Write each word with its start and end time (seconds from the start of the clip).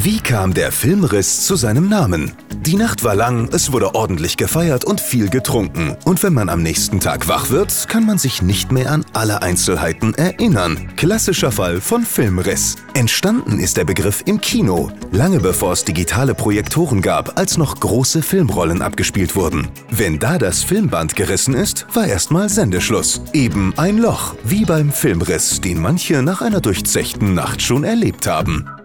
Wie 0.00 0.20
kam 0.20 0.54
der 0.54 0.70
Filmriss 0.70 1.44
zu 1.44 1.56
seinem 1.56 1.88
Namen? 1.88 2.30
Die 2.60 2.76
Nacht 2.76 3.02
war 3.02 3.16
lang, 3.16 3.48
es 3.50 3.72
wurde 3.72 3.96
ordentlich 3.96 4.36
gefeiert 4.36 4.84
und 4.84 5.00
viel 5.00 5.28
getrunken. 5.28 5.96
Und 6.04 6.22
wenn 6.22 6.34
man 6.34 6.48
am 6.48 6.62
nächsten 6.62 7.00
Tag 7.00 7.26
wach 7.26 7.50
wird, 7.50 7.88
kann 7.88 8.06
man 8.06 8.16
sich 8.16 8.40
nicht 8.40 8.70
mehr 8.70 8.92
an 8.92 9.04
alle 9.12 9.42
Einzelheiten 9.42 10.14
erinnern. 10.14 10.92
Klassischer 10.94 11.50
Fall 11.50 11.80
von 11.80 12.04
Filmriss. 12.04 12.76
Entstanden 12.94 13.58
ist 13.58 13.76
der 13.76 13.86
Begriff 13.86 14.22
im 14.26 14.40
Kino, 14.40 14.92
lange 15.10 15.40
bevor 15.40 15.72
es 15.72 15.82
digitale 15.82 16.36
Projektoren 16.36 17.02
gab, 17.02 17.36
als 17.36 17.58
noch 17.58 17.80
große 17.80 18.22
Filmrollen 18.22 18.82
abgespielt 18.82 19.34
wurden. 19.34 19.66
Wenn 19.90 20.20
da 20.20 20.38
das 20.38 20.62
Filmband 20.62 21.16
gerissen 21.16 21.54
ist, 21.54 21.88
war 21.92 22.06
erstmal 22.06 22.48
Sendeschluss. 22.48 23.20
Eben 23.32 23.76
ein 23.76 23.98
Loch, 23.98 24.36
wie 24.44 24.64
beim 24.64 24.92
Filmriss, 24.92 25.60
den 25.60 25.82
manche 25.82 26.22
nach 26.22 26.40
einer 26.40 26.60
durchzechten 26.60 27.34
Nacht 27.34 27.62
schon 27.62 27.82
erlebt 27.82 28.28
haben. 28.28 28.77